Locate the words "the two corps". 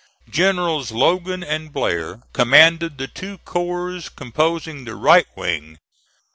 2.97-4.09